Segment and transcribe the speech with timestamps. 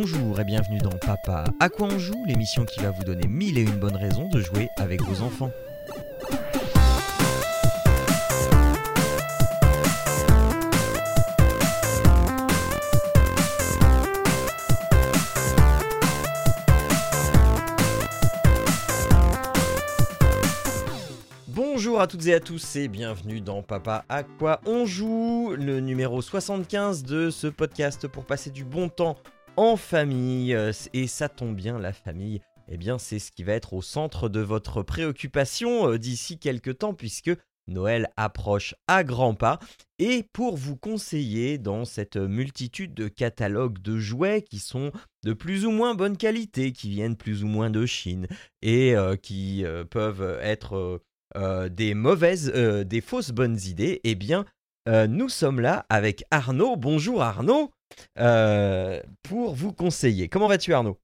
[0.00, 3.58] Bonjour et bienvenue dans Papa à quoi on joue, l'émission qui va vous donner mille
[3.58, 5.50] et une bonnes raisons de jouer avec vos enfants.
[21.48, 25.80] Bonjour à toutes et à tous et bienvenue dans Papa à quoi on joue, le
[25.80, 29.16] numéro 75 de ce podcast pour passer du bon temps
[29.58, 30.54] en famille.
[30.54, 33.82] Euh, Et ça tombe bien, la famille, eh bien c'est ce qui va être au
[33.82, 37.32] centre de votre préoccupation euh, d'ici quelques temps puisque
[37.66, 39.58] Noël approche à grands pas.
[39.98, 44.92] Et pour vous conseiller dans cette multitude de catalogues de jouets qui sont
[45.24, 48.26] de plus ou moins bonne qualité, qui viennent plus ou moins de Chine
[48.62, 51.02] et euh, qui peuvent être
[51.70, 54.46] des mauvaises, des fausses bonnes idées, eh bien,
[54.88, 56.76] euh, nous sommes là avec Arnaud.
[56.76, 57.70] Bonjour Arnaud,
[58.18, 60.28] euh, pour vous conseiller.
[60.28, 60.98] Comment vas-tu Arnaud?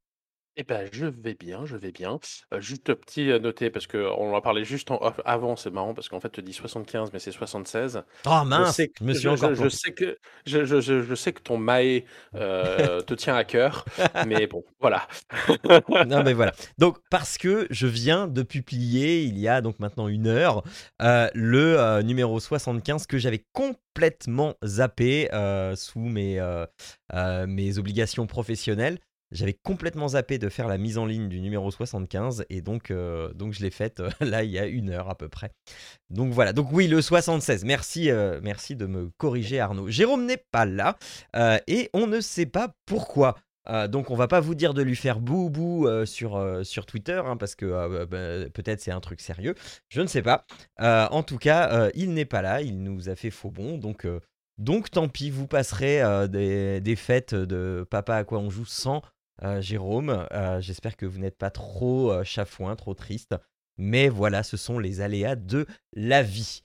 [0.56, 2.20] Eh ben, je vais bien, je vais bien.
[2.52, 5.94] Heu, juste petit, heu, noté parce qu'on en parlait juste en off avant, c'est marrant
[5.94, 8.02] parce qu'en fait, tu dis 75 mais c'est 76.
[8.26, 9.68] Oh Je mince, sais que je me suis je encore je je planté.
[9.68, 12.04] sais que je je je je sais que ton Mahé,
[12.36, 13.84] heu, te tient à cœur,
[14.20, 15.08] mais bon, voilà.
[16.04, 16.52] Non mais voilà.
[16.78, 20.62] Donc parce que je viens de publier il y a donc maintenant une heure
[21.00, 25.28] le numéro 75 que j'avais complètement zappé
[25.76, 26.40] sous mes,
[27.46, 28.98] mes obligations professionnelles.
[29.34, 33.32] J'avais complètement zappé de faire la mise en ligne du numéro 75 et donc, euh,
[33.34, 35.52] donc je l'ai faite euh, là il y a une heure à peu près.
[36.10, 39.88] Donc voilà, donc oui le 76, merci, euh, merci de me corriger Arnaud.
[39.88, 40.96] Jérôme n'est pas là
[41.66, 43.36] et on ne sait pas pourquoi.
[43.88, 47.36] Donc on va pas vous dire de lui faire boubou euh, sur, sur Twitter hein,
[47.36, 49.54] parce que bah, peut-être c'est un truc sérieux,
[49.88, 50.46] je ne sais pas.
[50.78, 54.06] En tout cas, il n'est pas là, il nous a fait faux bon, donc,
[54.58, 58.66] donc tant pis, vous passerez des, des fêtes de Papa à quoi on joue?
[58.66, 59.02] sans
[59.42, 60.26] euh, Jérôme.
[60.32, 63.34] Euh, J'espère que vous n'êtes pas trop euh, chafouin, trop triste,
[63.76, 66.62] mais voilà, ce sont les aléas de la vie.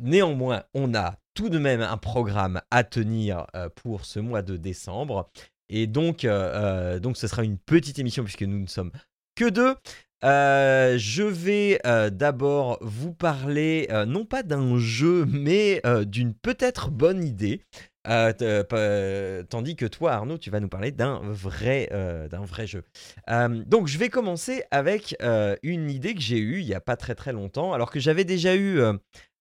[0.00, 3.46] Néanmoins, on a tout de même un programme à tenir
[3.76, 5.30] pour ce mois de décembre.
[5.68, 8.90] Et donc, ce sera une petite émission puisque nous ne sommes
[9.36, 9.76] que deux.
[10.22, 11.80] Je vais
[12.10, 17.62] d'abord vous parler, non pas d'un jeu, mais d'une peut-être bonne idée.
[18.08, 22.44] Euh, t- euh, tandis que toi, Arnaud, tu vas nous parler d'un vrai, euh, d'un
[22.44, 22.84] vrai jeu.
[23.30, 26.80] Euh, donc, je vais commencer avec euh, une idée que j'ai eue il n'y a
[26.80, 28.92] pas très très longtemps, alors que j'avais déjà eu, euh,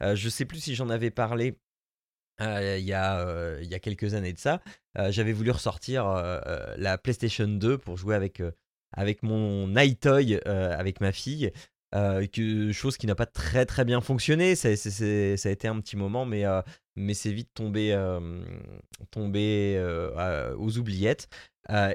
[0.02, 1.60] euh, je sais plus si j'en avais parlé
[2.42, 4.62] euh, il y, euh, y a quelques années de ça,
[4.98, 8.52] euh, j'avais voulu ressortir euh, euh, la PlayStation 2 pour jouer avec, euh,
[8.92, 11.52] avec mon iToy, euh, avec ma fille.
[11.96, 16.26] Euh, chose qui n'a pas très très bien fonctionné, ça, a été un petit moment,
[16.26, 16.62] mais, euh,
[16.96, 18.44] mais c'est vite tombé, euh,
[19.12, 19.80] tombé
[20.58, 21.30] aux oubliettes.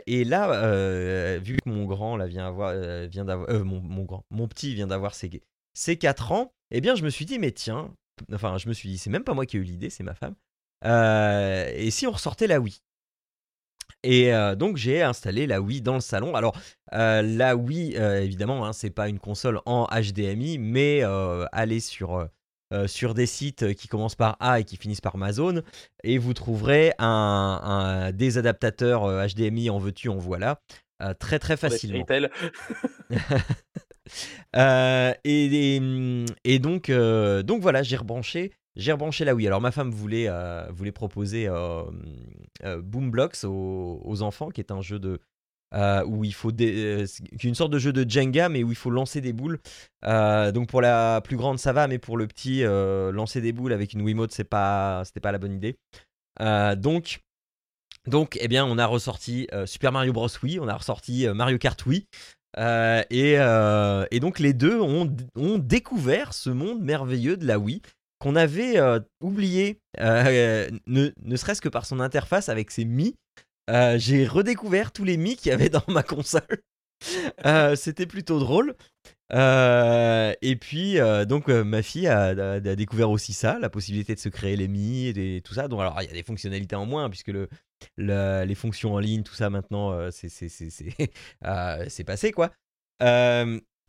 [0.06, 2.74] Et là, vu que mon grand là, vient, avoir,
[3.08, 5.30] vient d'avoir, mon, mon grand, mon petit vient d'avoir ses,
[5.74, 7.94] ses 4 ans, eh bien je me suis dit, mais tiens,
[8.32, 10.14] enfin je me suis dit, c'est même pas moi qui ai eu l'idée, c'est ma
[10.14, 10.34] femme.
[10.84, 12.80] Et si on ressortait la Wii?
[14.02, 16.34] Et euh, donc j'ai installé la Wii dans le salon.
[16.34, 16.56] Alors
[16.92, 21.02] euh, la Wii, euh, évidemment, hein, c'est pas une console en HDMI, mais
[21.52, 22.28] allez sur,
[22.86, 25.62] sur des sites qui commencent par A et qui finissent par Amazon,
[26.04, 30.60] et vous trouverez un, un- des adaptateurs HDMI en veux-tu, en voilà,
[31.18, 31.98] très très facilement.
[35.24, 35.80] Et, et,
[36.44, 39.46] et donc, donc voilà, j'ai rebranché, j'ai rebranché la Wii.
[39.46, 41.82] Alors ma femme voulait, euh, proposer euh,
[42.64, 45.20] euh, Boom Blocks aux, enfants, qui est un jeu de
[45.72, 49.20] euh, où il faut une sorte de jeu de Jenga, mais où il faut lancer
[49.20, 49.58] des boules.
[50.02, 53.92] Donc pour la plus grande ça va, mais pour le petit, lancer des boules avec
[53.92, 55.76] une Wiimote, c'est pas, c'était pas la bonne idée.
[56.76, 57.20] Donc
[58.06, 60.28] donc, eh bien, on a ressorti Super Mario Bros.
[60.42, 62.06] Wii, on a ressorti Mario Kart Wii.
[62.56, 67.82] Et, et donc, les deux ont, ont découvert ce monde merveilleux de la Wii
[68.20, 73.16] qu'on avait euh, oublié, euh, ne, ne serait-ce que par son interface avec ses Mi.
[73.70, 76.42] Euh, J'ai redécouvert tous les Mi qu'il y avait dans ma console.
[77.76, 78.76] C'était plutôt drôle.
[79.32, 84.68] Et puis, donc, ma fille a, découvert aussi ça, la possibilité de se créer les
[84.68, 85.66] Mi et tout ça.
[85.66, 87.48] Donc, alors, il y a des fonctionnalités en moins, puisque le,
[87.96, 92.52] le- les fonctions en ligne, tout ça, maintenant, c'est passé, quoi.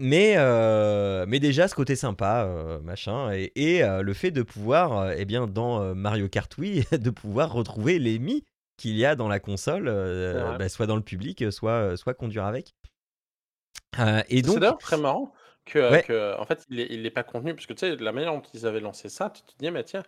[0.02, 4.42] Mais, euh, mais déjà, ce côté sympa, euh, machin, et, et, euh, le fait de
[4.42, 8.44] pouvoir, eh bien, dans Mario Kart Wii, de pouvoir retrouver les Mi
[8.78, 12.46] qu'il y a dans la console, C'est bah, soit dans le public, soit, soit conduire
[12.46, 12.74] avec.
[14.00, 15.34] Et C'est donc, d'ailleurs très marrant
[15.66, 17.96] que, ouais, que, en fait, il est, il est pas contenu, parce que tu sais,
[17.96, 20.02] de la manière dont ils avaient lancé ça, tu te dis, mais tiens,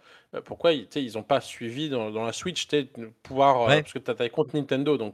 [0.46, 2.88] pourquoi ils, tu sais, ils ont pas suivi dans, dans la Switch, tu
[3.22, 5.14] pouvoir, ouais, parce que tu as comptes Nintendo, donc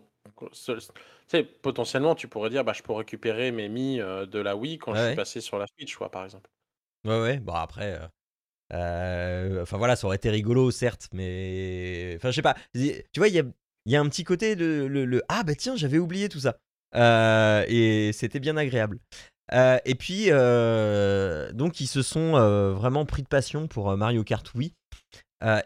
[1.62, 4.94] potentiellement, tu pourrais dire: «Bah, je peux récupérer mes Mi, euh, de la Wii quand
[4.94, 6.50] je suis passé sur la Switch», quoi, par exemple.
[7.06, 8.00] Ouais, ouais, bon après,
[8.71, 13.33] enfin voilà, ça aurait été rigolo certes, mais enfin je sais pas, tu vois, il
[13.36, 13.44] y a
[13.86, 16.57] il y a un petit côté de le «Ah bah tiens, j'avais oublié tout ça»,
[17.68, 19.00] et c'était bien agréable.
[19.54, 20.25] et puis,
[21.56, 22.33] donc ils se sont,
[22.74, 24.74] vraiment pris de passion pour, Mario Kart Wii.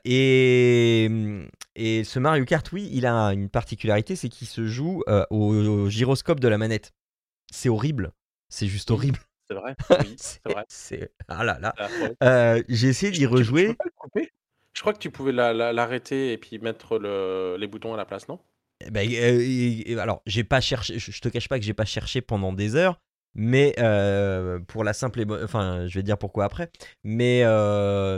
[0.05, 5.03] Et, mmh, et ce Mario Kart Wii, il a une particularité, c'est qu'il se joue,
[5.29, 6.93] au gyroscope de la manette.
[7.51, 8.11] C'est horrible,
[8.49, 9.19] c'est juste horrible.
[9.47, 10.65] C'est vrai, oui, c'est vrai.
[11.27, 12.61] ah là là.
[12.69, 13.75] j'ai essayé d'y rejouer.
[14.73, 18.27] Je crois que tu pouvais l'arrêter et puis mettre le les boutons à la place,
[18.27, 18.39] non?
[18.85, 22.53] Eh ben, alors j'ai pas cherché je te cache pas que j'ai pas cherché pendant
[22.53, 22.99] des heures,
[23.35, 23.74] mais
[24.68, 26.69] pour la simple enfin, je vais dire pourquoi après,
[27.03, 27.44] mais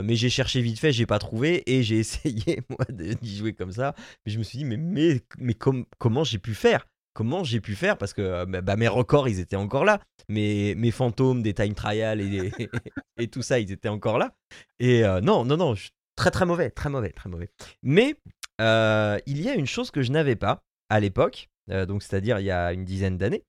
[0.02, 3.72] mais j'ai cherché vite fait, j'ai pas trouvé et j'ai essayé moi d'y jouer comme
[3.72, 6.86] ça, mais je me suis dit: «Mais mais mais comment j'ai pu faire?
[7.14, 10.74] Comment j'ai pu faire?» parce que, bah, bah, mes records, ils étaient encore là, mes
[10.74, 12.52] mes fantômes des time trials et
[13.18, 14.34] et tout ça, ils étaient encore là
[14.78, 15.74] et non, non, non,
[16.16, 17.50] très, très mauvais, très mauvais, très mauvais.
[17.82, 18.16] Mais
[18.58, 22.50] il y a une chose que je n'avais pas à l'époque, donc c'est-à-dire il y
[22.50, 23.44] a une dizaine d'années,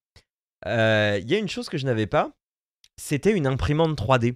[0.65, 2.31] euh, il y a une chose que je n'avais pas,
[2.98, 4.36] c'était une imprimante 3D.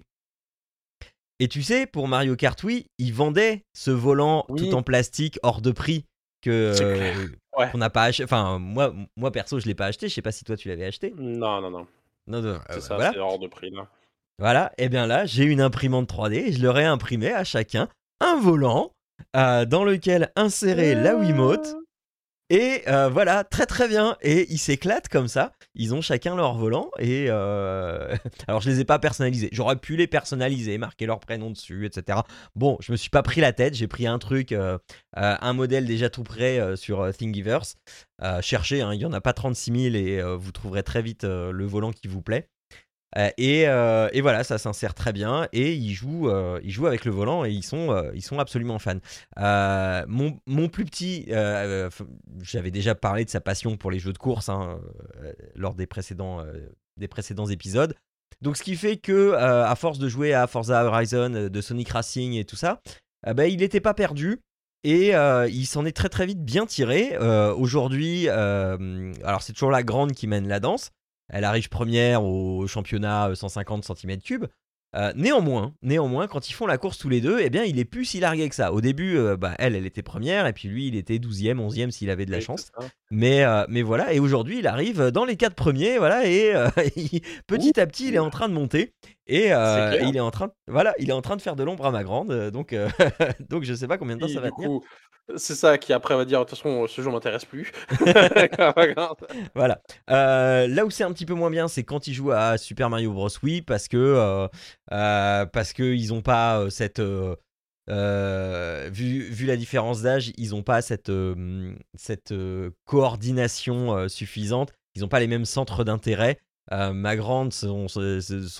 [1.40, 5.60] Et tu sais, pour Mario Kart Wii, ils vendaient ce volant tout en plastique hors
[5.60, 6.04] de prix
[6.40, 7.28] que euh,
[7.72, 8.24] qu'on n'a pas acheté.
[8.24, 10.08] Enfin, moi, moi perso, je l'ai pas acheté.
[10.08, 11.12] Je sais pas si toi tu l'avais acheté.
[11.16, 11.86] Non, non, non.
[12.28, 13.88] non, c'est ça, c'est hors de prix là.
[14.38, 14.72] Voilà.
[14.78, 17.88] Et bien là, j'ai une imprimante 3D et je leur ai imprimé à chacun
[18.20, 18.92] un volant
[19.36, 21.76] euh, dans lequel insérer la Wiimote
[22.50, 24.16] et euh, voilà, très très bien.
[24.20, 25.52] Et ils s'éclatent comme ça.
[25.74, 26.90] Ils ont chacun leur volant.
[26.98, 28.14] Et euh,
[28.46, 29.48] alors, je les ai pas personnalisés.
[29.52, 32.20] J'aurais pu les personnaliser, marquer leur prénom dessus, etc.
[32.54, 33.74] Bon, je me suis pas pris la tête.
[33.74, 34.78] J'ai pris un truc, euh,
[35.16, 37.76] un modèle déjà tout prêt sur Thingiverse.
[38.42, 41.64] cherchez, hein, il y en a pas 36 000 et vous trouverez très vite le
[41.64, 42.51] volant qui vous plaît.
[43.18, 47.12] Euh, euh, et, voilà, ça s'insère très bien et ils jouent, euh, ils avec le
[47.12, 48.98] volant et ils sont, ils sont absolument fans.
[50.08, 51.26] Mon, plus petit,
[52.42, 54.80] j'avais déjà parlé de sa passion pour les jeux de course hein,
[55.54, 56.44] lors des précédents,
[56.96, 57.94] des précédents épisodes.
[58.40, 62.34] Donc ce qui fait que à force de jouer à Forza Horizon, de Sonic Racing
[62.34, 62.80] et tout ça,
[63.34, 64.40] bah, il n'était pas perdu.
[64.84, 67.16] Et il s'en est très très vite bien tiré.
[67.18, 70.90] Aujourd'hui, alors c'est toujours la grande qui mène la danse.
[71.28, 74.48] Elle arrive première au championnat 150 cm3.
[74.94, 77.86] Euh, néanmoins, néanmoins, quand ils font la course tous les deux, eh bien, il est
[77.86, 78.74] plus si largué que ça.
[78.74, 81.90] Au début, euh, bah, elle, elle était première, et puis lui, il était 12e, 11e
[81.90, 82.70] s'il avait de la chance.
[83.10, 86.52] Mais, euh, mais voilà, et aujourd'hui, il arrive dans les quatre premiers, voilà, et
[87.46, 88.92] petit à petit, il est en train de monter.
[89.26, 91.90] Et, il est en train, voilà, il est en train de faire de l'ombre à
[91.90, 92.74] ma grande, donc,
[93.48, 94.80] donc je sais pas combien de temps ça va tenir.
[95.36, 97.70] C'est ça qui après va dire de toute façon ce jeu m'intéresse plus.
[99.54, 99.80] voilà.
[100.10, 102.90] Euh, là où c'est un petit peu moins bien, c'est quand ils jouent à Super
[102.90, 103.28] Mario Bros.
[103.42, 104.48] Wii parce que euh,
[104.92, 107.36] euh, parce que ils ont pas cette vu,
[107.86, 111.12] vu la différence d'âge, ils ont pas cette
[111.94, 112.34] cette
[112.84, 114.72] coordination suffisante.
[114.94, 116.38] Ils ont pas les mêmes centres d'intérêt.
[116.70, 117.86] Euh, ma grande, son,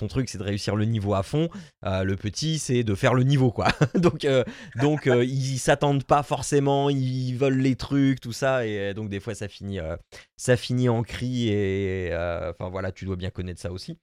[0.09, 1.49] truc, c'est de réussir le niveau à fond.
[1.85, 3.67] Euh, le petit, c'est de faire le niveau, quoi.
[3.95, 4.43] donc, euh,
[4.75, 9.35] donc ils s'attendent pas forcément, ils veulent les trucs, tout ça, et donc des fois,
[9.35, 9.79] ça finit,
[10.35, 11.49] ça finit en cri.
[11.49, 13.97] Et enfin voilà, tu dois bien connaître ça aussi.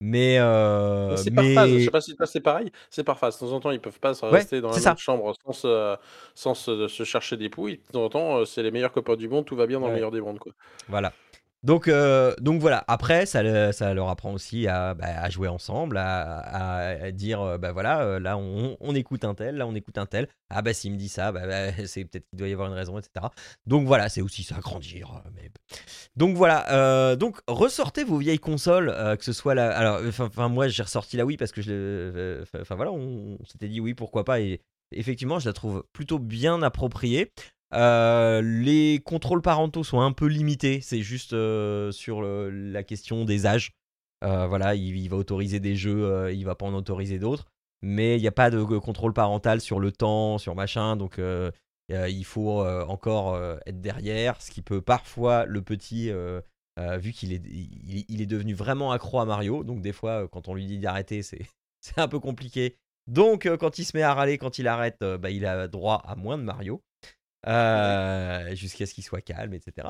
[0.00, 0.36] Mais,
[1.16, 1.70] c'est par phase.
[1.70, 2.72] Je sais pas si c'est pareil.
[2.90, 3.34] C'est par phase.
[3.36, 5.98] De temps en temps, ils peuvent pas rester dans la même chambre sans,
[6.34, 7.78] sans se, chercher des pouilles.
[7.86, 9.44] De temps en temps, c'est les meilleurs copains du monde.
[9.44, 10.52] Tout va bien dans le meilleur des mondes, quoi.
[10.88, 11.12] Voilà.
[11.64, 17.10] Donc, euh, donc voilà, après, ça, ça, leur apprend aussi à, bah, jouer ensemble, à,
[17.10, 20.28] dire, euh, bah voilà, euh, là on, écoute un tel, là on écoute un tel.
[20.50, 22.74] Ah bah s'il me dit ça, bah, bah c'est peut-être qu'il doit y avoir une
[22.74, 23.26] raison, etc.
[23.66, 25.22] Donc voilà, c'est aussi ça, grandir.
[26.14, 29.76] Donc voilà, donc ressortez vos vieilles consoles, que ce soit la...
[29.76, 33.80] Alors, enfin moi j'ai ressorti la Wii parce que je Enfin voilà, on s'était dit
[33.80, 34.60] oui, pourquoi pas, et
[34.92, 37.32] effectivement je la trouve plutôt bien appropriée.
[37.74, 43.46] Euh, les contrôles parentaux sont un peu limités, c'est juste euh, sur la question des
[43.46, 43.72] âges.
[44.24, 47.46] Euh, voilà, il, va autoriser des jeux, il va pas en autoriser d'autres,
[47.82, 51.20] mais il n'y a pas de contrôle parental sur le temps, sur machin, donc
[51.88, 56.10] il faut encore être derrière, ce qui peut parfois le petit,
[56.98, 60.54] vu qu'il est, il, est devenu vraiment accro à Mario, donc des fois quand on
[60.54, 61.46] lui dit d'arrêter, c'est
[61.96, 62.76] un peu compliqué.
[63.06, 66.16] Donc quand il se met à râler, quand il arrête, bah, il a droit à
[66.16, 66.82] moins de Mario.
[67.46, 69.88] Euh, jusqu'à ce qu'il soit calme, etc.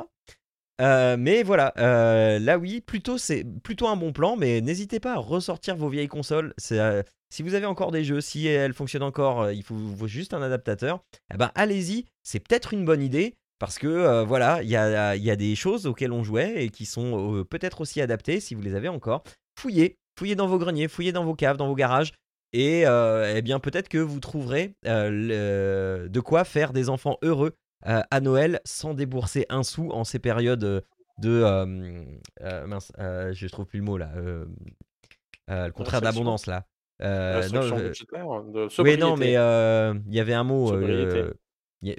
[0.81, 5.15] Euh, mais voilà, euh, là oui, plutôt c'est plutôt un bon plan, mais n'hésitez pas
[5.15, 6.55] à ressortir vos vieilles consoles.
[6.59, 11.03] si vous avez encore des jeux, si elles fonctionnent encore, il faut, juste un adaptateur.
[11.33, 13.35] Eh ben allez-y, c'est peut-être une bonne idée.
[13.59, 16.87] Parce que voilà, il y a, y a, des choses auxquelles on jouait et qui
[16.87, 19.25] sont peut-être aussi adaptées si vous les avez encore.
[19.59, 22.13] Fouillez, fouillez dans vos greniers, fouillez dans vos caves, dans vos garages.
[22.53, 28.61] Et eh bien peut-être que vous trouverez de quoi faire des enfants heureux à Noël
[28.65, 30.85] sans débourser un sou en ces périodes
[31.19, 31.65] de...
[32.67, 34.11] mince, je trouve plus le mot là.
[35.49, 36.67] le contraire d'abondance là.
[37.01, 37.61] non,
[38.79, 40.73] oui, non, mais il y avait un mot.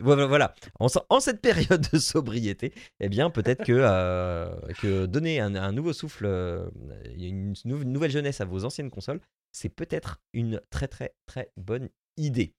[0.01, 5.93] Voilà, en, cette période de sobriété, eh bien, peut-être que, euh, que donner un, nouveau
[5.93, 6.69] souffle, euh,
[7.15, 9.21] une, nouvelle jeunesse à vos anciennes consoles,
[9.51, 12.53] c'est peut-être une très très très bonne idée.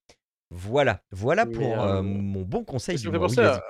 [0.50, 3.28] Voilà, voilà pour euh, mon bon conseil du mois.
[3.28, 3.60] ça,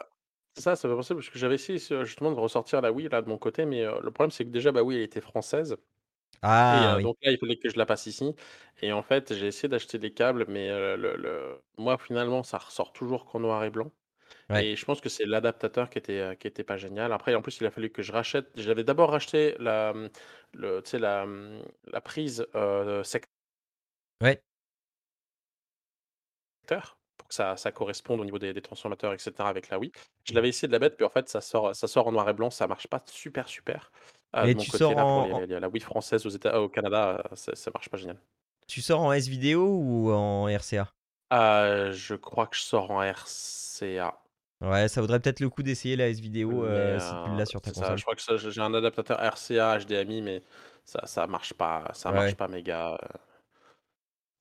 [0.54, 3.36] ça fait penser parce que j'avais essayé justement de ressortir la Wii là de mon
[3.36, 5.76] côté, mais le problème c'est que déjà bah oui, elle était française.
[6.42, 8.34] Ah donc là, il fallait que je la passe ici
[8.82, 12.92] et en fait, j'ai essayé d'acheter des câbles, mais le le moi, finalement, ça ressort
[12.92, 13.92] toujours qu'en noir et blanc
[14.54, 17.12] et je pense que c'est l'adaptateur qui était, qui était pas génial.
[17.12, 20.10] Après, en plus, il a fallu que je rachète j'avais d'abord racheté la, mmh,
[20.54, 23.04] le tu sais, la, mmh, la prise, euh,
[26.68, 26.94] Ouais.
[27.30, 29.92] Que ça ça corresponde au niveau des des transformateurs et cetera avec la Wii.
[30.24, 32.28] Je l'avais essayé de la mettre, puis en fait, ça sort, ça sort en noir
[32.28, 33.90] et blanc, ça marche pas super, super.
[34.44, 36.60] Mais de mon tu côté, sors là, pour en, les la Wii française aux États
[36.60, 38.18] au Canada, ça ça marche pas génial.
[38.68, 40.92] tu sors en S-Vidéo ou en RCA
[41.30, 44.20] Ah, je crois que je sors en RCA.
[44.60, 47.72] Ouais, ça vaudrait peut-être le coup d'essayer la S-Vidéo Mais si tu l'as sur ta
[47.72, 47.98] ça, console.
[47.98, 50.42] je crois que j'ai un adaptateur RCA HDMI, mais
[50.84, 52.98] ça ça marche pas ça marche pas méga,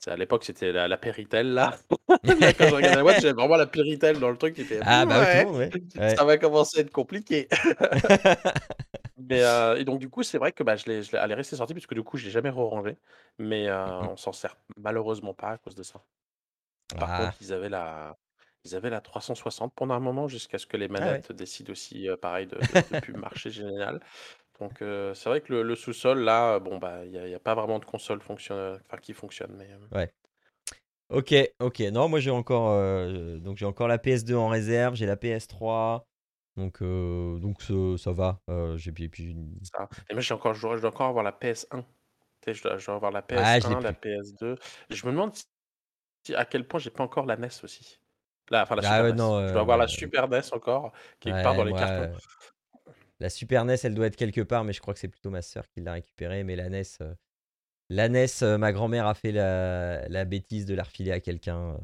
[0.07, 1.77] à l'époque, c'était la la Péritel là.
[2.57, 5.05] Quand je regardais la boîte, j'avais vraiment la Péritel dans le truc qui était: Ah
[5.05, 5.73] bah «Ouais, ouais,
[6.07, 7.47] ça va commencer à être compliqué».
[9.17, 9.41] Mais
[9.79, 11.93] et donc du coup, c'est vrai que, bah, je l'ai elle est restée sortie puisque
[11.93, 12.97] du coup, je l'ai jamais re-rangée,
[13.37, 16.03] mais Mmh on s'en sert malheureusement pas à cause de ça.
[16.99, 17.39] Par contre, Ah.
[17.41, 18.17] ils avaient la
[18.65, 21.21] ils avaient la 360 pendant un moment jusqu'à ce que les Ah ouais.
[21.21, 22.57] manettes décident aussi, pareil de
[22.91, 24.01] de plus marcher génial.
[24.59, 27.39] Donc c'est vrai que le le sous-sol là, bon, bah, il y a y a
[27.39, 30.11] pas vraiment de console fonction enfin qui fonctionne, mais Ouais.
[31.09, 31.79] OK, OK.
[31.91, 32.77] Non, moi j'ai encore,
[33.39, 36.03] donc j'ai encore la PS2 en réserve, j'ai la PS3,
[36.57, 37.61] donc donc
[37.97, 38.41] ça va,
[38.75, 41.31] j'ai puis puis Ça et moi j'ai encore je dois je dois encore avoir la
[41.31, 41.83] PS1.
[42.41, 44.11] Tu sais, je dois je dois avoir la Ah, je l'ai PS1, la plus.
[44.11, 44.55] PS2.
[44.89, 47.99] Je me demande si à quel point j'ai pas encore la NES aussi.
[48.51, 49.17] Enfin la Ah Super ouais, NES.
[49.17, 52.15] non, Je dois avoir la Super NES encore, quelque part dans les cartons.
[53.19, 55.41] La Super NES, elle doit être quelque part, mais je crois que c'est plutôt ma
[55.41, 56.83] sœur qui l'a récupérée, mais la NES,
[57.89, 61.77] la NES, ma grand-mère a fait la la bêtise de la refiler à quelqu'un,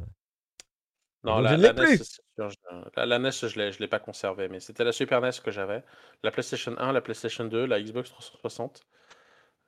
[1.24, 2.22] Non, donc je la ne la l'ai NES, plus!
[2.38, 5.52] la la NES, je l'ai je l'ai pas conservée, mais c'était la Super NES que
[5.52, 5.84] j'avais,
[6.24, 8.86] la PlayStation 1, la PlayStation 2, la Xbox 360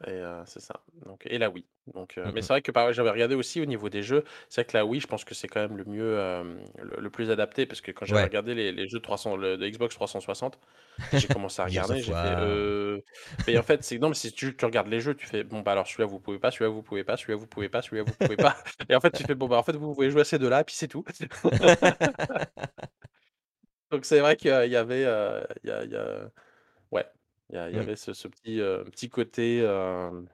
[0.05, 2.43] et c'est ça, donc et la Wii, donc Mmh mais mh.
[2.43, 4.85] c'est vrai que pareil, j'avais regardé aussi au niveau des jeux, c'est vrai que la
[4.85, 6.15] Wii, je pense que c'est quand même le mieux,
[6.77, 8.23] le le plus adapté parce que quand j'avais Ouais.
[8.23, 10.59] regardé les les jeux de 300 le de Xbox 360,
[11.13, 12.35] j'ai commencé à regarder, j'ai fait:
[13.47, 15.61] mais en fait, c'est non, mais si tu tu regardes les jeux, tu fais: «Bon,
[15.61, 18.03] bah, alors celui-là, vous pouvez pas, celui-là, vous pouvez pas, celui-là, vous pouvez pas, celui-là,
[18.03, 18.57] vous pouvez pas»
[18.89, 20.49] et en fait, tu fais: «Bon, bah, en fait, vous pouvez jouer à ces 2
[20.49, 21.03] là et puis c'est tout».
[23.91, 25.01] Donc c'est vrai qu'il y avait,
[25.63, 26.29] il y a il y a
[26.91, 27.05] ouais,
[27.49, 30.27] il y a il y avait ce ce petit, heu, petit côté, hem,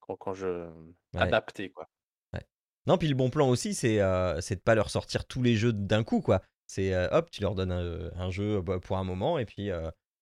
[0.00, 0.68] quand quand je
[1.14, 1.34] Ouais.
[1.34, 1.88] adapté, quoi.
[2.34, 2.42] Ouais.
[2.86, 5.56] Non, puis le bon plan aussi, c'est, heu, c'est de pas leur sortir tous les
[5.56, 6.42] jeux d'un coup, quoi.
[6.66, 9.70] C'est, hop, tu leur donnes un, un jeu, bah, pour un moment et puis,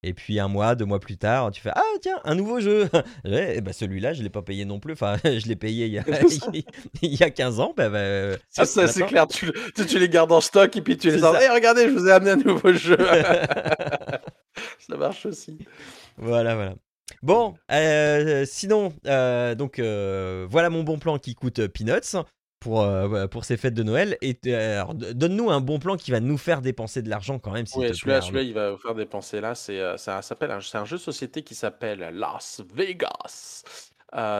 [0.04, 2.88] et puis 1 mois, 2 mois plus tard, tu fais: «Ah tiens, un nouveau jeu!»
[3.24, 5.92] «Ouais, et bah, celui-là, je l'ai pas payé non plus, enfin, je l'ai payé il
[5.94, 6.04] y a
[7.02, 9.98] il y a 15 ans, bah bah, hop, ça, c'est maintenant» clair, tu tu tu
[9.98, 11.38] les gardes en stock et puis tu les C'est ça.
[11.42, 12.96] «Eh regardez, je vous ai amené un nouveau jeu!»
[14.78, 15.58] Ça marche aussi.
[16.18, 16.74] Voilà, voilà.
[17.22, 22.16] Bon, heu, sinon, heu, donc heu, voilà mon bon plan qui coûte peanuts
[22.60, 22.86] pour,
[23.30, 24.34] pour ces fêtes de Noël et
[25.14, 27.92] donne-nous un bon plan qui va nous faire dépenser de l'argent quand même, te plaît,
[27.94, 31.02] celui-là celui-là, il va vous faire dépenser là, c'est, ça s'appelle c'est un jeu de
[31.02, 33.62] société qui s'appelle Las Vegas.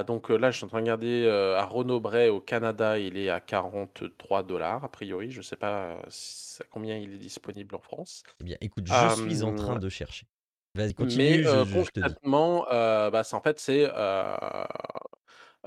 [0.06, 3.28] Donc là, je suis en train de regarder, à Renaud Braies au Canada, il est
[3.28, 8.22] à 43 a priori, je sais pas à combien il est disponible en France.
[8.40, 10.26] Eh bien, écoute, je suis en train de chercher.
[10.76, 12.16] Vas-y, mais continue, je heu, je je te dis.
[12.22, 13.86] concrètement, bah, c'est en fait, c'est,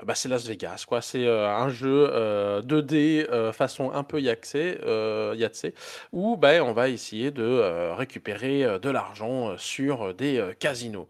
[0.03, 1.01] bah, c'est Las Vegas, quoi.
[1.01, 5.73] C'est, un jeu, heu, 2D, heu, façon un peu heu, Yatzé,
[6.11, 11.09] où, bah, on va essayer de, récupérer, de l'argent, sur des, casinos.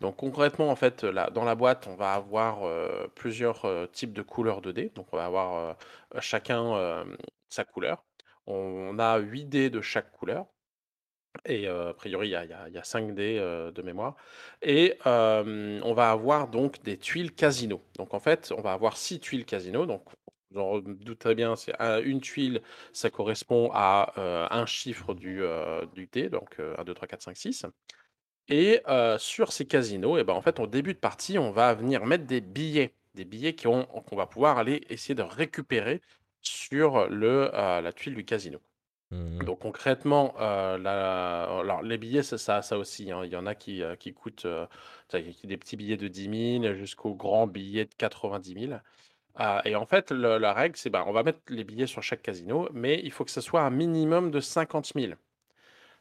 [0.00, 2.60] Donc concrètement, en fait, là, dans la boîte, on va avoir,
[3.14, 4.92] plusieurs, types de couleurs 2D.
[4.94, 5.76] Donc on va avoir,
[6.20, 7.04] chacun,
[7.48, 8.04] sa couleur.
[8.46, 10.46] On a 8 dés de chaque couleur
[11.44, 14.16] et a priori, il y a y a y a 5 dés, de mémoire
[14.62, 17.82] et on va avoir donc des tuiles casino.
[17.98, 20.02] Donc en fait, on va avoir 6 tuiles casino, donc
[20.52, 22.62] j'en doute très bien, c'est un une tuile,
[22.92, 24.12] ça correspond à,
[24.50, 27.66] un chiffre du, heu, du dé, donc heu, 1-2-3-4-5-6
[28.48, 28.82] et
[29.18, 32.26] sur ces casinos et ben, en fait, en début de partie, on va venir mettre
[32.26, 32.94] des billets.
[33.14, 36.02] Des billets qu'on va pouvoir aller essayer de récupérer
[36.42, 38.60] sur le, la tuile du casino.
[39.12, 39.44] Mmh mh.
[39.44, 43.46] Donc concrètement, heu, la alors les billets, ça ça ça aussi, hein, il y en
[43.46, 44.46] a qui, heu, qui coûtent,
[45.08, 48.82] sais, des petits billets de 10 000 jusqu'aux grands billets de 90 000.
[49.40, 52.02] Heu et en fait, le la règle, c'est, bah, on va mettre les billets sur
[52.02, 55.16] chaque casino, mais il faut que ce soit un minimum de 50 000.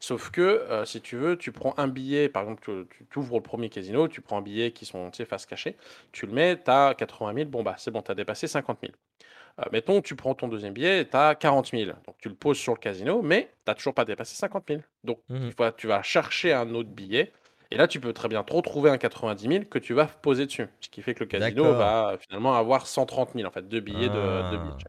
[0.02, 0.42] Sauf que,
[0.84, 3.70] heu, si tu veux, tu prends un billet, par exemple, tu tu ouvres le premier
[3.70, 5.78] casino, tu prends un billet qui sont, tu sais, face cachée,
[6.14, 8.82] tu le mets, tu as 80 000, bon, bah, c'est bon, tu as dépassé 50
[8.82, 8.94] 000.
[9.60, 12.58] Heu, mettons, tu prends ton deuxième billet, tu as 40 000, donc tu le poses
[12.58, 14.84] sur le casino, mais tu as toujours pas dépassé 50 000.
[15.04, 17.32] Donc Mmh il faut tu vas chercher un autre billet
[17.72, 20.46] et là, tu peux très bien te retrouver un 90 000 que tu vas poser
[20.46, 20.68] dessus.
[20.82, 24.10] Ce qui fait que le casino va finalement avoir 130 000 en fait, 2 billets
[24.10, 24.88] de 2 billets de Ah!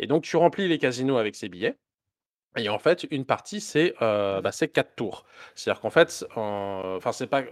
[0.00, 1.78] et donc tu remplis les casinos avec ces billets
[2.56, 5.26] et en fait, une partie, c'est, heu, bah, 4 tours.
[5.54, 7.44] C'est-à-dire qu'en fait, en enfin, c'est pas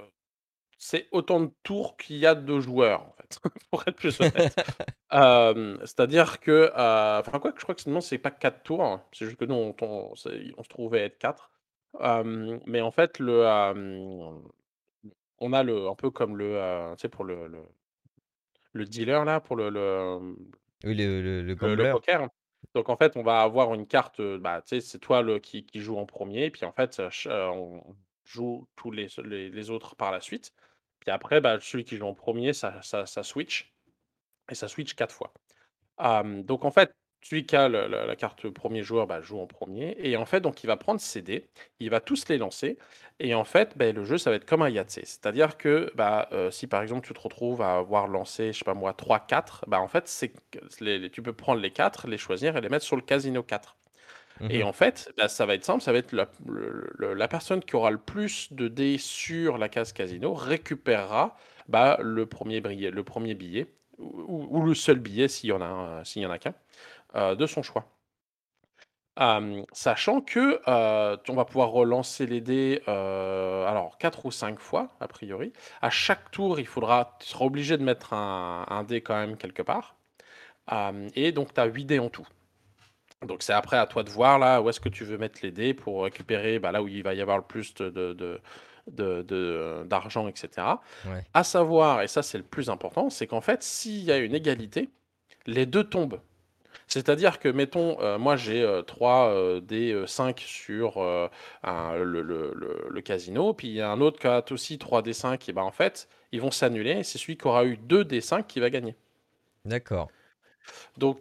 [0.79, 3.20] c'est autant de tours qu'il y a de joueurs, en fait,
[3.71, 4.55] pour être plus honnête.
[5.13, 9.05] Hem, c'est-à-dire que, heu, enfin quoique je crois que non, c'est pas 4 tours, hein,
[9.13, 11.51] c'est juste que nous on on c'est on se trouvait être 4.
[12.01, 13.45] Hem, mais en fait le,
[15.39, 17.63] on a le un peu comme le, tu sais pour le le
[18.73, 20.37] le dealer là, pour le le,
[20.85, 22.29] Oui, le le poker.
[22.75, 25.65] Donc en fait, on va avoir une carte, bah, tu sais, c'est toi le qui
[25.65, 27.83] qui joue en premier, puis en fait, on
[28.25, 30.53] joue tous les les les autres par la suite.
[31.01, 32.81] Puis après, bah, celui qui joue en premier, ça
[33.23, 33.73] switch
[34.51, 35.33] et ça switch 4 fois.
[36.25, 36.93] Donc en fait,
[37.23, 40.65] celui qui a la carte premier joueur, bah, joue en premier et en fait, donc
[40.65, 41.49] il va prendre ses dés,
[41.81, 42.79] il va tous les lancer
[43.19, 45.03] et en fait, beh, le jeu, ça va être comme un Yahtzê.
[45.05, 48.65] C'est-à-dire que, bah, heu, si par exemple, tu te retrouves à avoir lancé, je sais
[48.65, 50.07] pas moi, trois quatre, bah, en fait,
[51.13, 53.77] tu peux prendre les 4, les choisir et les mettre sur le casino 4
[54.41, 54.65] Mmh et mh.
[54.65, 57.61] en fait, bah, ça va être simple, ça va être la le le la personne
[57.63, 61.37] qui aura le plus de dés sur la case casino récupérera,
[61.69, 63.67] bah, le premier brillet le premier billet
[63.99, 66.55] ou le seul billet s'il y en a heu, s'il y en a qu'un,
[67.17, 67.87] heu, de son choix.
[69.73, 74.91] Sachant que, heu, t on va pouvoir relancer les dés, alors 4 ou 5 fois
[75.01, 75.53] a priori.
[75.83, 79.37] À chaque tour, il faudra tu seras obligé de mettre un un dé quand même
[79.37, 79.97] quelque part,
[81.15, 82.27] et donc tu as 8 dés en tout.
[83.27, 85.51] Donc c'est après à toi de voir là, où est-ce que tu veux mettre les
[85.51, 88.41] dés pour récupérer, bah, là où il va y avoir le plus de de de
[88.91, 90.81] de de d'argent et cetera.
[91.05, 91.23] Ouais.
[91.35, 94.35] À savoir et ça c'est le plus important, c'est qu'en fait s'il y a une
[94.35, 94.89] égalité,
[95.47, 96.21] les 2 tombent.
[96.89, 101.29] C'est-à-dire que mettons, heu, moi j'ai, heu, 3, heu, dés, heu, 5 sur, heu,
[101.65, 104.79] un le le le le casino, puis il y a un autre qui a aussi
[104.79, 107.65] 3 dés 5 et ben, en fait, ils vont s'annuler et c'est celui qui aura
[107.67, 108.97] eu 2 dés 5 qui va gagner.
[109.65, 110.11] D'accord.
[110.99, 111.21] Donc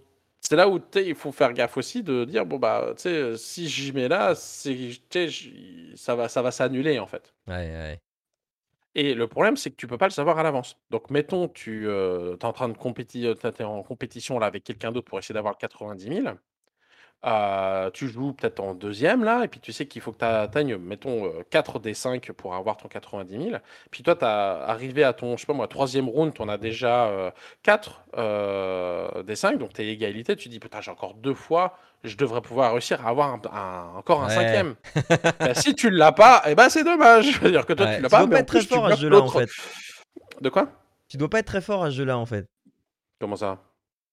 [0.50, 3.70] c'est là où, il faut faire gaffe aussi de dire: «Bon, bah, tu sais, si
[3.70, 4.90] j'y mets là, c'est
[5.96, 7.36] ça va ça va s'annuler, en fait».
[7.48, 8.02] Ouais, ouais, ouais.
[8.96, 10.78] Et le problème, c'est que tu peux pas le savoir à l'avance.
[10.90, 13.84] Donc mettons, tu, tu es en train de compéti heu, tu es tu es en
[13.84, 16.40] compétition là avec quelqu'un d'autre pour essayer d'avoir le 90 000.
[17.26, 20.26] Heu, tu joues peut-être en deuxième là et puis tu sais qu'il faut que tu
[20.26, 23.62] atteignes, mettons, heu, 4 des 5 pour avoir ton 90 000.
[23.92, 26.48] Puis toi, tu as arrivé à ton, je sais pas moi, troisième round, tu en
[26.48, 30.38] as déjà, heu, 4, heu, des 5, donc tu es égalité.
[30.38, 33.98] Tu dis: «Putain, j'ai encore 2 fois, je devrais pouvoir réussir à avoir un un
[33.98, 34.30] encore un Ouais.
[34.30, 34.76] cinquième.
[35.44, 37.32] Bah, si tu l'as pas et bah, c'est dommage.
[37.34, 38.64] Je veux dire que toi, tu Ouais, l'as tu pas, dois mais pas être très
[38.64, 39.52] plus, fort à ce jeu-là, en fait.
[40.42, 40.70] De quoi?
[41.10, 42.48] Tu dois pas être très fort à ce jeu-là, en fait.
[43.20, 43.60] Comment ça?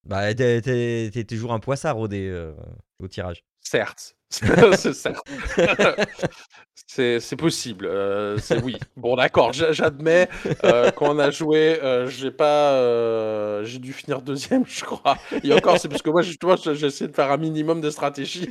[0.03, 2.55] Bah, tu es tu es tu es toujours un poissard au dé, heu,
[2.99, 3.43] au tirage.
[3.61, 5.27] Certes, c'est certes.
[6.89, 8.77] C'est c'est possible, heu, c'est oui.
[8.95, 10.29] Bon d'accord, j'a j'admets,
[10.63, 15.51] heu, quand on a joué, heu, j'ai pas, j'ai dû finir deuxième, je crois et
[15.53, 18.49] encore, c'est parce que moi, justement, je j'essaie de faire un minimum de stratégie.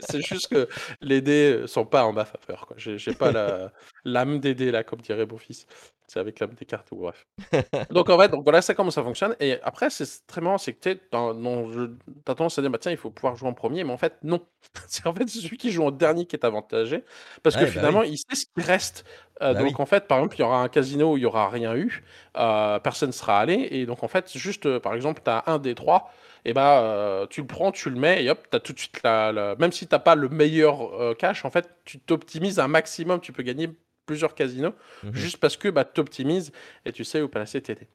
[0.00, 0.66] C'est juste que
[1.00, 2.66] les dés, sont pas en ma faveur.
[2.76, 3.70] J'ai pas la
[4.04, 5.66] l'âme des dés, là, comme dirait mon fils.
[6.12, 7.26] C'est avec l'âme des cartes ou bref.
[7.90, 10.72] Donc en fait, donc voilà, c'est comment ça fonctionne et après c'est très marrant, c'est
[10.72, 13.92] que tu as tendance à dire: «Bah, tiens, il faut pouvoir jouer en premier, mais
[13.92, 14.40] en fait, non.
[14.88, 17.04] C'est en fait, celui qui joue en dernier qui est avantagé
[17.42, 18.02] parce que bah, finalement, oui.
[18.02, 19.04] il sait ce qui reste.
[19.42, 19.80] Heu, Bah, donc oui.
[19.80, 22.02] en fait, par exemple, il y aura un casino où il y aura rien eu,
[22.38, 25.58] heu, personne sera allé et donc en fait, juste, heu, par exemple, tu as 1
[25.58, 26.10] des 3
[26.44, 29.02] et bah, tu le prends, tu le mets et hop, tu as tout de suite
[29.04, 32.68] la la même si tu as pas le meilleur, cash, en fait, tu t'optimises un
[32.68, 33.68] maximum, tu peux gagner
[34.06, 35.14] plusieurs casinos Mmh mh.
[35.14, 36.52] juste parce que, bah, tu optimises
[36.84, 37.88] et tu sais où placer tes dés.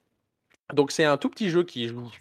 [0.73, 2.11] Donc c'est un tout petit jeu qui joue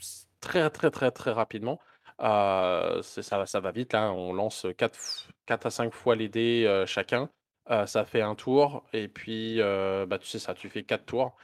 [0.41, 1.81] très, très, très, très rapidement.
[2.19, 6.17] C'est ça va ça va vite, là, on lance 4 f 4 à 5 fois
[6.17, 7.29] les dés, heu, chacun.
[7.71, 11.37] Heu, ça fait un tour et puis, bah, tu sais ça, tu fais 4 tours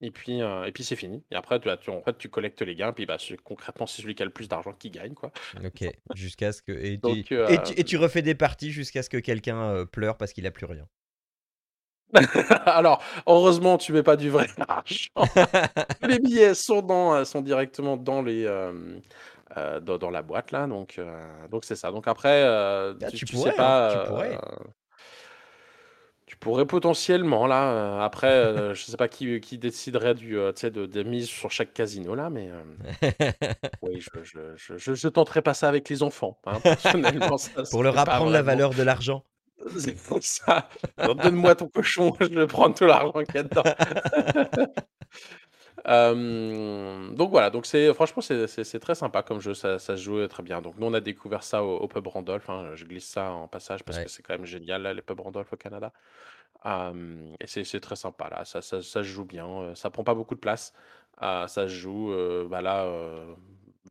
[0.00, 1.22] et puis, euh, et puis c'est fini.
[1.30, 4.14] Et après, tu, tu, en fait, tu collectes les gains, puis bah, concrètement, c'est celui
[4.14, 5.14] qui a le plus d'argent qui gagne.
[5.14, 5.30] Quoi.
[5.64, 6.72] Ok, jusqu'à ce que.
[6.72, 7.34] Et, tu,
[7.78, 10.86] et, tu, refais des parties jusqu'à ce que quelqu'un pleure parce qu'il a plus rien.
[12.66, 15.10] Alors, heureusement, tu mets pas du vrai argent.
[16.02, 18.44] les billets sont, dans, sont directement dans les.
[19.82, 21.00] dans, la boîte là donc
[21.50, 24.38] donc c'est ça donc après ah, tu, pourrais, sais pas tu pourrais
[26.34, 30.52] tu pourrais potentiellement, là, euh, après, euh, je sais pas qui, qui déciderait du, euh,
[30.52, 32.50] de, des mises sur chaque casino, là, mais
[33.82, 34.24] oui, je,
[34.56, 37.36] je, je, je, tenterai pas ça avec les enfants, hein, personnellement.
[37.70, 39.22] Pour leur apprendre la valeur de l'argent.
[39.78, 40.68] C'est pour ça.
[40.98, 43.62] Donne-moi ton cochon, je vais prendre tout l'argent qu'il y a dedans.
[47.16, 50.42] donc voilà, donc c'est franchement c'est très sympa comme jeu, ça, ça, se joue très
[50.42, 50.62] bien.
[50.62, 53.82] Donc nous on a découvert ça au, pub Randolph, hein, je glisse ça en passage
[53.84, 55.92] parce que c'est quand même génial là, les pubs Randolph au Canada.
[56.64, 60.34] et c'est très sympa là, ça, ça, ça, se joue bien, ça prend pas beaucoup
[60.34, 60.72] de place,
[61.20, 62.14] ça se joue,
[62.48, 62.86] bah là,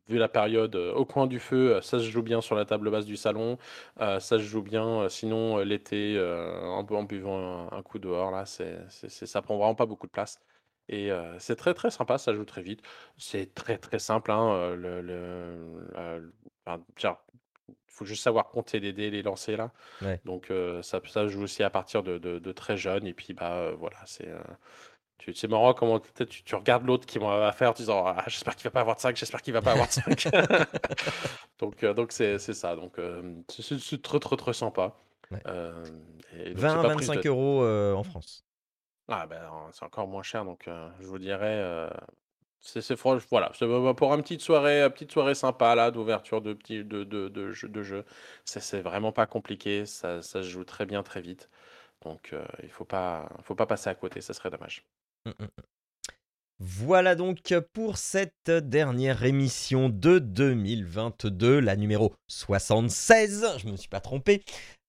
[0.08, 3.06] vu la période au coin du feu, ça se joue bien sur la table basse
[3.06, 3.58] du salon,
[3.98, 8.78] ça se joue bien sinon l'été en, en, buvant un, un, coup dehors là, c'est
[8.88, 10.40] ça prend vraiment pas beaucoup de place.
[10.88, 12.82] Et c'est très, très sympa, ça joue très vite.
[13.16, 16.32] C'est très, très simple, hein, le le
[17.86, 19.72] faut juste savoir compter les dés, les lancer là.
[20.24, 23.98] Donc ça ça joue aussi à partir de de très jeune et puis, bah, voilà,
[24.06, 24.28] c'est,
[25.34, 28.64] c'est marrant comment tu tu regardes l'autre qui va faire en disant: «Ah j'espère qu'il
[28.64, 30.28] va pas avoir de 5, j'espère qu'il va pas avoir de 5».
[31.58, 32.96] Donc donc c'est ça, donc
[33.48, 34.94] c'est très, très, très sympa.
[35.30, 38.44] 20 25 euros en France.
[39.08, 40.68] Ah ben, c'est encore moins cher donc
[41.00, 41.88] je vous dirais,
[42.60, 43.50] c'est c'est voilà,
[43.94, 47.68] pour une petite soirée, petite soirée sympa là d'ouverture de petits de de de jeux
[47.68, 48.04] de jeux.
[48.44, 51.50] C'est vraiment pas compliqué, ça ça se joue très bien, très vite.
[52.02, 54.84] Donc il faut pas faut pas passer à côté, ça serait dommage.
[55.26, 55.62] Mmh, mmh, mmh.
[56.60, 64.00] Voilà donc pour cette dernière émission de 2022, la numéro 76, je me suis pas
[64.00, 64.44] trompé.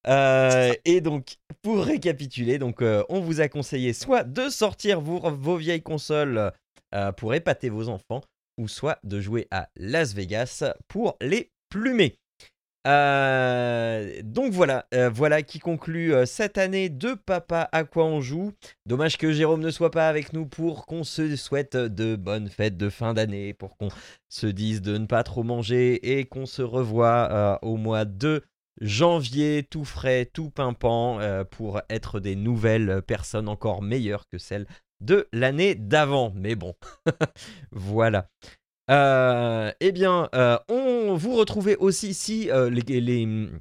[0.07, 5.19] Euh, et donc, pour récapituler, donc, euh, on vous a conseillé soit de sortir vos,
[5.31, 6.51] vos vieilles consoles
[6.93, 8.21] euh, pour épater vos enfants,
[8.57, 12.15] ou soit de jouer à Las Vegas pour les plumer.
[12.85, 18.53] Donc voilà, voilà qui conclut cette année de Papa à quoi on joue.
[18.85, 22.77] Dommage que Jérôme ne soit pas avec nous pour qu'on se souhaite de bonnes fêtes
[22.77, 23.89] de fin d'année, pour qu'on
[24.29, 28.43] se dise de ne pas trop manger et qu'on se revoit au mois de
[28.81, 34.67] janvier tout frais, tout pimpant euh, pour être des nouvelles personnes encore meilleures que celles
[35.01, 36.31] de l'année d'avant.
[36.35, 36.73] Mais bon,
[37.71, 38.29] voilà.
[38.91, 43.59] Euh, eh bien, euh, on vous retrouvez aussi si les, mm,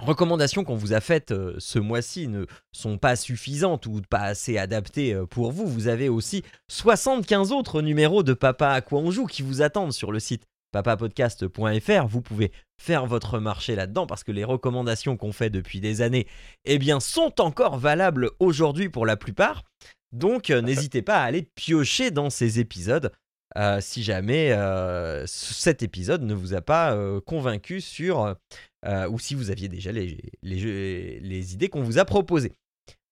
[0.00, 5.18] recommandations qu'on vous a faites ce mois-ci ne sont pas suffisantes ou pas assez adaptées
[5.30, 5.66] pour vous.
[5.66, 9.92] Vous avez aussi 75 autres numéros de Papa à quoi on joue qui vous attendent
[9.92, 15.32] sur le site papapodcast.fr, vous pouvez faire votre marché là-dedans parce que les recommandations qu'on
[15.32, 16.26] fait depuis des années
[16.64, 19.64] eh bien, sont encore valables aujourd'hui pour la plupart.
[20.12, 23.12] Donc euh, n'hésitez pas à aller piocher dans ces épisodes
[23.58, 28.36] euh, si jamais euh, cet épisode ne vous a pas convaincu sur
[28.84, 32.54] ou si vous aviez déjà les, les, les idées qu'on vous a proposées.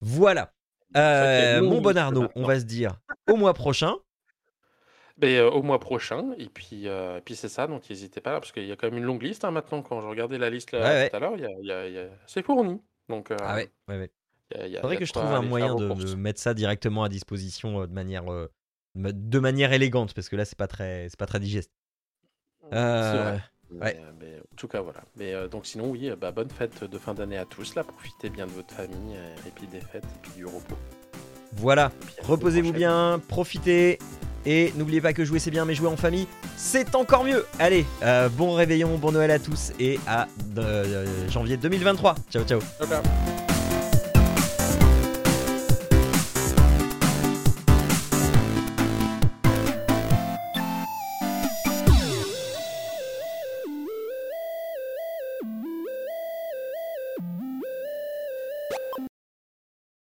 [0.00, 0.52] Voilà.
[0.94, 3.94] mon bon Arnaud, on va se dire au mois prochain.
[5.18, 6.86] Ben, au mois prochain et puis,
[7.24, 9.44] puis c'est ça, donc n'hésitez pas, parce qu'il y a quand même une longue liste,
[9.44, 9.82] hein, maintenant.
[9.82, 12.44] Quand je regardais la liste là, tout à l'heure, il y a y a c'est
[12.44, 14.10] fourni, donc Ah ouais, ouais, ouais.
[14.80, 18.24] Faudrait que je trouve un moyen de mettre ça directement à disposition, de manière,
[18.96, 21.70] de manière élégante, parce que là, c'est pas très c'est pas très digeste.
[22.70, 24.00] C'est vrai, ouais.
[24.00, 25.00] en tout cas, voilà.
[25.16, 27.84] Mais, donc sinon, oui, bah, bonne fête de fin d'année à tous, là.
[27.84, 30.76] Profitez bien de votre famille, et puis des fêtes et puis du repos.
[31.52, 31.92] Voilà,
[32.24, 33.98] reposez-vous bien, profitez
[34.44, 37.46] et n'oubliez pas que jouer c'est bien, mais jouer en famille c'est encore mieux.
[37.58, 40.26] Allez, euh, bon réveillon, bon Noël à tous et à
[40.58, 42.14] euh, janvier 2023.
[42.30, 42.60] Ciao, ciao.
[42.78, 43.45] ciao, ciao.